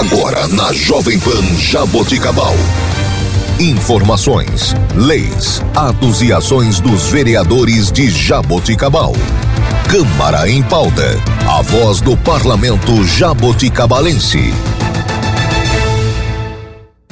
[0.00, 2.54] Agora na Jovem Pan Jaboticabal.
[3.58, 9.12] Informações, leis, atos e ações dos vereadores de Jaboticabal.
[9.90, 11.04] Câmara em pauta.
[11.46, 14.54] A voz do parlamento jaboticabalense.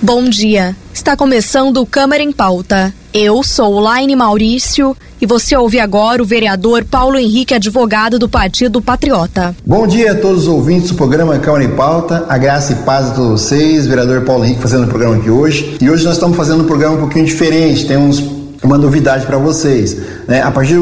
[0.00, 0.74] Bom dia.
[0.94, 2.94] Está começando o Câmara em Pauta.
[3.12, 8.82] Eu sou Laine Maurício e você ouve agora o vereador Paulo Henrique, advogado do Partido
[8.82, 9.56] Patriota.
[9.64, 12.26] Bom dia a todos os ouvintes do programa Câmara em Pauta.
[12.28, 13.86] A graça e paz a todos vocês.
[13.86, 15.78] Vereador Paulo Henrique fazendo o programa aqui hoje.
[15.80, 17.86] E hoje nós estamos fazendo um programa um pouquinho diferente.
[17.86, 18.22] Temos
[18.62, 19.96] uma novidade para vocês.
[20.26, 20.42] Né?
[20.42, 20.78] A partir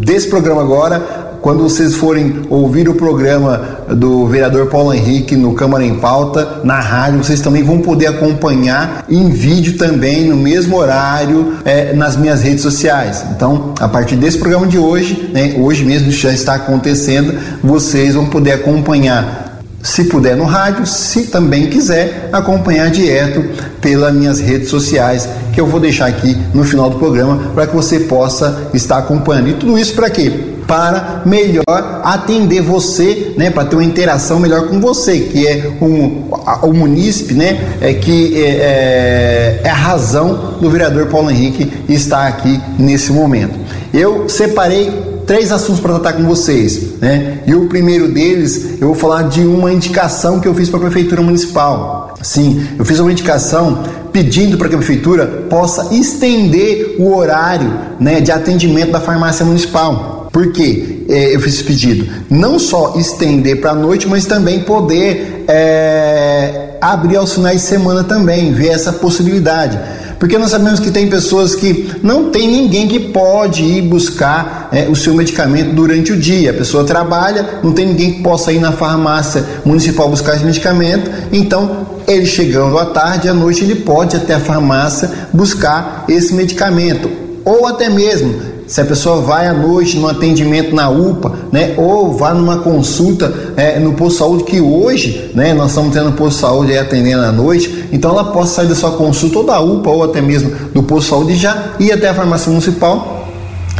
[0.00, 5.84] desse programa agora, quando vocês forem ouvir o programa do vereador Paulo Henrique no Câmara
[5.84, 11.54] em Pauta, na rádio, vocês também vão poder acompanhar em vídeo também, no mesmo horário,
[11.64, 13.24] é, nas minhas redes sociais.
[13.34, 18.26] Então, a partir desse programa de hoje, né, hoje mesmo já está acontecendo, vocês vão
[18.26, 19.50] poder acompanhar
[19.82, 23.42] se puder no rádio, se também quiser acompanhar direto
[23.80, 27.74] pelas minhas redes sociais, que eu vou deixar aqui no final do programa para que
[27.74, 29.48] você possa estar acompanhando.
[29.48, 30.49] E tudo isso para quê?
[30.70, 36.28] Para melhor atender você, né, para ter uma interação melhor com você, que é um,
[36.62, 42.28] o munícipe, né, é que é, é, é a razão do vereador Paulo Henrique estar
[42.28, 43.58] aqui nesse momento.
[43.92, 44.92] Eu separei
[45.26, 47.38] três assuntos para tratar com vocês, né?
[47.46, 50.82] E o primeiro deles, eu vou falar de uma indicação que eu fiz para a
[50.82, 52.14] prefeitura municipal.
[52.22, 53.82] Sim, eu fiz uma indicação
[54.12, 60.19] pedindo para que a prefeitura possa estender o horário, né, de atendimento da farmácia municipal.
[60.32, 61.04] Por quê?
[61.08, 62.06] É, eu fiz esse pedido.
[62.30, 68.04] Não só estender para a noite, mas também poder é, abrir aos finais de semana
[68.04, 69.78] também, ver essa possibilidade
[70.20, 74.86] porque nós sabemos que tem pessoas que não tem ninguém que pode ir buscar é,
[74.86, 76.50] o seu medicamento durante o dia.
[76.50, 81.10] A pessoa trabalha, não tem ninguém que possa ir na farmácia municipal buscar esse medicamento,
[81.32, 87.10] então ele chegando à tarde, à noite, ele pode até a farmácia buscar esse medicamento.
[87.42, 92.16] Ou até mesmo se a pessoa vai à noite no atendimento na UPA, né, ou
[92.16, 96.36] vá numa consulta é, no posto de saúde, que hoje, né, nós estamos tendo posto
[96.36, 99.60] de saúde aí atendendo à noite, então ela possa sair da sua consulta ou da
[99.60, 103.26] UPA, ou até mesmo do posto de saúde já ir até a farmácia municipal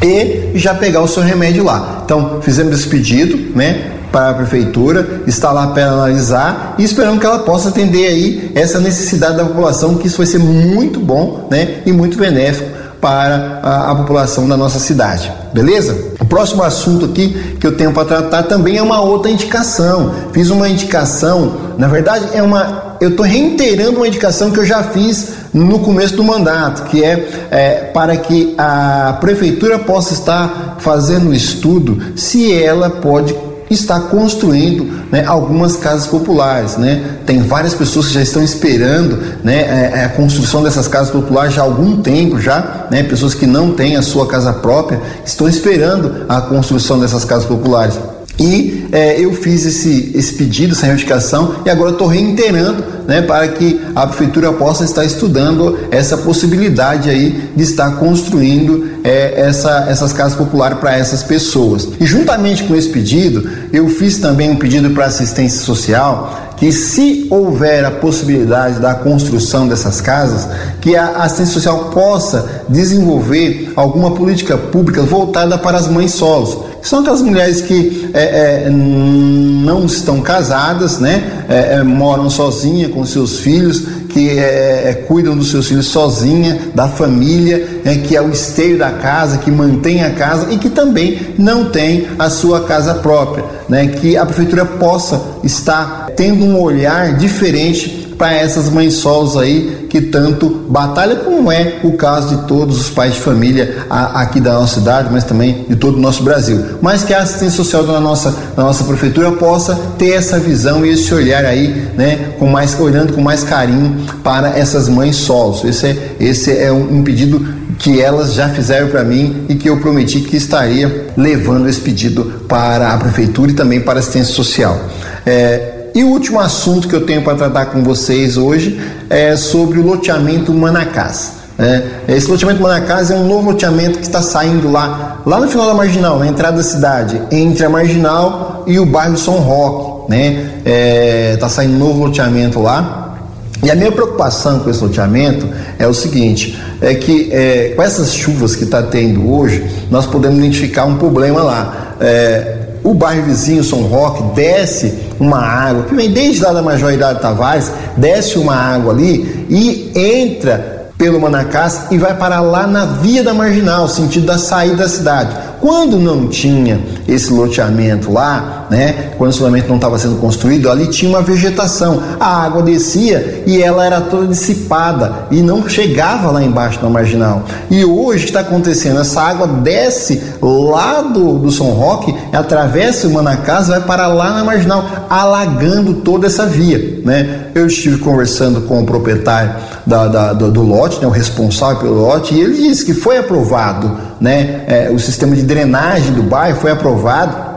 [0.02, 2.02] e já pegar o seu remédio lá.
[2.04, 7.26] Então, fizemos esse pedido, né, para a prefeitura, está lá para analisar e esperamos que
[7.26, 11.76] ela possa atender aí essa necessidade da população, que isso vai ser muito bom, né,
[11.86, 15.32] e muito benéfico para a, a, população da nossa cidade.
[15.52, 16.12] Beleza?
[16.20, 20.14] O próximo assunto aqui que eu tenho para tratar também é uma outra indicação.
[20.32, 24.82] Fiz uma indicação, na verdade é uma, eu estou reiterando uma indicação que eu já
[24.82, 31.30] fiz no começo do mandato, que é, é para que a prefeitura possa estar fazendo
[31.30, 33.34] um estudo se ela pode
[33.70, 36.76] está construindo né, algumas casas populares.
[36.76, 37.18] Né?
[37.24, 41.10] Tem várias pessoas que já estão esperando né, a, é, é a construção dessas casas
[41.10, 45.00] populares já há algum tempo já, né, pessoas que não têm a sua casa própria
[45.24, 47.98] estão esperando a construção dessas casas populares.
[48.40, 53.46] E é, eu fiz esse, esse pedido, essa reivindicação, e agora estou reiterando né, para
[53.48, 60.14] que a prefeitura possa estar estudando essa possibilidade aí de estar construindo é, essa, essas
[60.14, 61.86] casas populares para essas pessoas.
[62.00, 67.26] E juntamente com esse pedido, eu fiz também um pedido para assistência social que se
[67.30, 70.46] houver a possibilidade da construção dessas casas,
[70.78, 77.00] que a assistência social possa desenvolver alguma política pública voltada para as mães solos são
[77.00, 81.44] aquelas mulheres que é, é, não estão casadas, né?
[81.48, 86.58] É, é moram sozinha com seus filhos, que é, é, cuidam dos seus filhos sozinha,
[86.74, 87.98] da família, né?
[87.98, 92.08] que é o esteio da casa, que mantém a casa e que também não tem
[92.18, 93.86] a sua casa própria, né?
[93.86, 99.98] Que a prefeitura possa estar tendo um olhar diferente para essas mães solos aí que
[99.98, 104.74] tanto batalha, como é o caso de todos os pais de família aqui da nossa
[104.74, 106.62] cidade, mas também de todo o nosso Brasil.
[106.82, 110.90] Mas que a assistência social da nossa, da nossa prefeitura possa ter essa visão e
[110.90, 115.64] esse olhar aí, né, com mais, olhando com mais carinho para essas mães solos.
[115.64, 117.42] Esse é, esse é um, um pedido
[117.78, 122.42] que elas já fizeram para mim e que eu prometi que estaria levando esse pedido
[122.46, 124.78] para a prefeitura e também para a assistência social.
[125.24, 129.78] É, e o último assunto que eu tenho para tratar com vocês hoje é sobre
[129.78, 131.40] o loteamento Manacás.
[131.58, 135.66] É, esse loteamento Manacás é um novo loteamento que está saindo lá, lá no final
[135.66, 140.10] da Marginal, na entrada da cidade, entre a Marginal e o bairro São Roque.
[140.10, 140.50] Né?
[140.64, 143.18] É, tá saindo um novo loteamento lá.
[143.62, 145.46] E a minha preocupação com esse loteamento
[145.78, 150.38] é o seguinte: é que é, com essas chuvas que está tendo hoje, nós podemos
[150.38, 151.96] identificar um problema lá.
[152.00, 157.20] É, o bairro vizinho São Roque desce uma água que vem desde lá da Majoridade
[157.20, 163.22] Tavares, desce uma água ali e entra pelo Manacás e vai parar lá na via
[163.22, 165.34] da Marginal, sentido da saída da cidade.
[165.58, 166.78] Quando não tinha
[167.08, 172.00] esse loteamento lá, né, quando o loteamento não estava sendo construído, ali tinha uma vegetação.
[172.20, 177.42] A água descia e ela era toda dissipada e não chegava lá embaixo na marginal.
[177.68, 183.66] E hoje está acontecendo, essa água desce lá do, do São Roque, atravessa o Manacás,
[183.66, 187.00] vai para lá na marginal, alagando toda essa via.
[187.04, 187.46] Né?
[187.54, 192.00] Eu estive conversando com o proprietário da, da, do, do, lote, né, o responsável pelo
[192.02, 196.60] lote, e ele disse que foi aprovado né, é, o sistema de drenagem do bairro
[196.60, 197.49] foi aprovado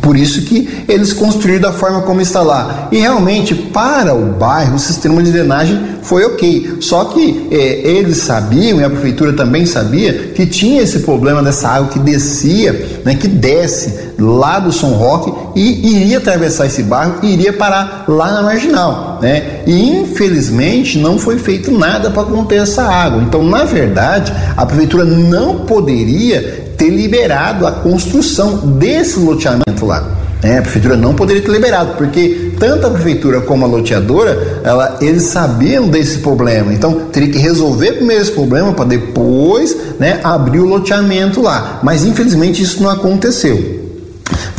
[0.00, 2.88] por isso que eles construíram da forma como está lá.
[2.92, 6.76] E realmente, para o bairro, o sistema de drenagem foi ok.
[6.80, 7.56] Só que é,
[7.90, 13.00] eles sabiam, e a prefeitura também sabia, que tinha esse problema dessa água que descia,
[13.04, 18.04] né, que desce lá do São Roque e iria atravessar esse bairro e iria parar
[18.06, 19.18] lá na marginal.
[19.20, 19.62] Né?
[19.66, 23.22] E infelizmente não foi feito nada para conter essa água.
[23.22, 30.16] Então, na verdade, a prefeitura não poderia ter liberado a construção desse loteamento lá.
[30.42, 34.96] É, a prefeitura não poderia ter liberado, porque tanto a prefeitura como a loteadora, ela,
[35.02, 36.72] eles sabiam desse problema.
[36.72, 41.80] Então, teria que resolver primeiro esse problema para depois né, abrir o loteamento lá.
[41.82, 43.79] Mas, infelizmente, isso não aconteceu.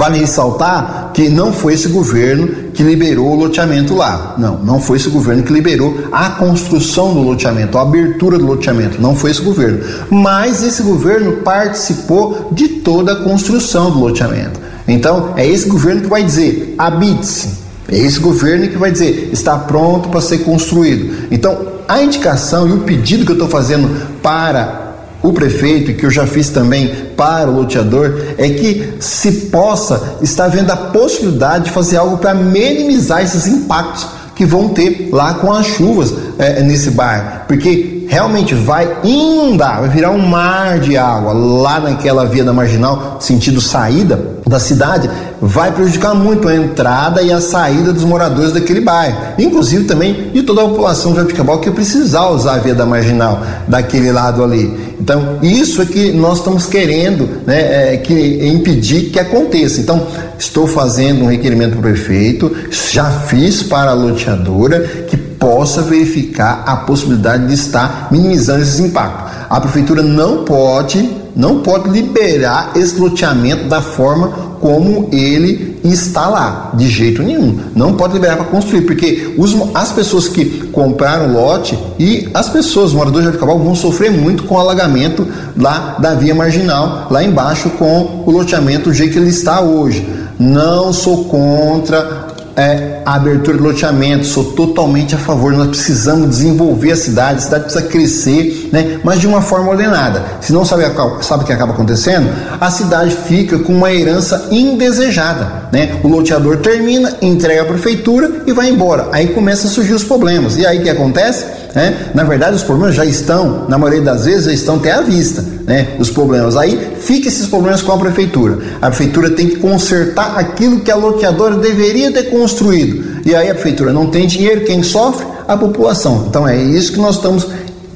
[0.02, 4.34] Vale ressaltar que não foi esse governo que liberou o loteamento lá.
[4.36, 9.00] Não, não foi esse governo que liberou a construção do loteamento, a abertura do loteamento.
[9.00, 9.80] Não foi esse governo.
[10.10, 14.60] Mas esse governo participou de toda a construção do loteamento.
[14.88, 17.50] Então, é esse governo que vai dizer: habite-se.
[17.88, 21.28] É esse governo que vai dizer: está pronto para ser construído.
[21.30, 23.88] Então, a indicação e o pedido que eu estou fazendo
[24.24, 24.81] para
[25.22, 30.48] o prefeito, que eu já fiz também para o loteador, é que se possa estar
[30.48, 35.52] vendo a possibilidade de fazer algo para minimizar esses impactos que vão ter lá com
[35.52, 41.32] as chuvas é, nesse bairro, porque realmente vai inundar, vai virar um mar de água
[41.32, 45.10] lá naquela via da marginal, sentido saída da cidade,
[45.40, 50.44] vai prejudicar muito a entrada e a saída dos moradores daquele bairro, inclusive também de
[50.44, 54.92] toda a população de Jabuticabal que precisar usar a via da marginal daquele lado ali.
[55.00, 59.80] Então, isso é que nós estamos querendo né, é, que, impedir que aconteça.
[59.80, 60.06] Então,
[60.38, 62.52] estou fazendo um requerimento para o prefeito,
[62.92, 69.32] já fiz para a loteadora que possa verificar a possibilidade de estar minimizando esses impactos.
[69.50, 76.72] A prefeitura não pode não pode liberar esse loteamento da forma como ele está lá,
[76.76, 77.58] de jeito nenhum.
[77.76, 82.94] Não pode liberar para construir, porque os, as pessoas que compraram lote e as pessoas,
[82.94, 85.28] moradores de Jabuticabal, vão sofrer muito com o alagamento
[85.58, 90.08] lá da via marginal, lá embaixo, com o loteamento do jeito que ele está hoje.
[90.38, 92.31] Não sou contra
[92.62, 95.52] é, a abertura de loteamento, sou totalmente a favor.
[95.54, 99.00] Nós precisamos desenvolver a cidade, a cidade precisa crescer, né?
[99.04, 100.24] mas de uma forma ordenada.
[100.42, 100.84] Se não sabe,
[101.22, 102.30] sabe o que acaba acontecendo?
[102.60, 105.70] A cidade fica com uma herança indesejada.
[105.72, 106.00] Né?
[106.04, 109.10] O loteador termina, entrega à prefeitura e vai embora.
[109.12, 110.58] Aí começa a surgir os problemas.
[110.58, 111.46] E aí o que acontece?
[111.74, 112.12] Né?
[112.14, 115.44] Na verdade, os problemas já estão, na maioria das vezes, já estão até à vista,
[115.72, 115.96] né?
[115.98, 116.58] Os problemas.
[116.58, 118.60] Aí fica esses problemas com a prefeitura.
[118.82, 123.22] A prefeitura tem que consertar aquilo que a loteadora deveria ter construído.
[123.26, 125.26] E aí a prefeitura não tem dinheiro, quem sofre?
[125.48, 126.26] A população.
[126.28, 127.48] Então é isso que nós estamos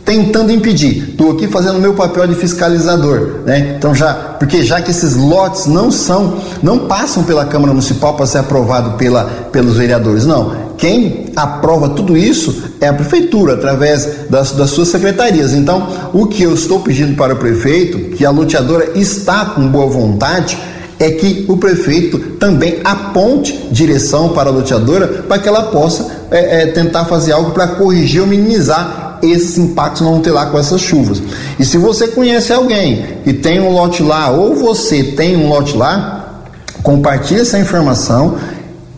[0.05, 1.09] tentando impedir.
[1.09, 3.75] Estou aqui fazendo meu papel de fiscalizador, né?
[3.77, 8.25] Então já, porque já que esses lotes não são, não passam pela Câmara Municipal para
[8.25, 10.64] ser aprovado pela, pelos vereadores, não.
[10.77, 15.53] Quem aprova tudo isso é a prefeitura, através das, das suas secretarias.
[15.53, 19.87] Então, o que eu estou pedindo para o prefeito, que a loteadora está com boa
[19.87, 20.57] vontade,
[20.99, 26.63] é que o prefeito também aponte direção para a loteadora para que ela possa é,
[26.63, 30.81] é, tentar fazer algo para corrigir ou minimizar esses impactos não ter lá com essas
[30.81, 31.21] chuvas.
[31.59, 35.75] E se você conhece alguém que tem um lote lá, ou você tem um lote
[35.75, 36.43] lá,
[36.83, 38.37] compartilhe essa informação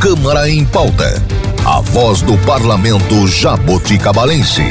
[0.02, 1.22] Câmara em pauta.
[1.64, 4.64] A voz do parlamento jaboticabalense.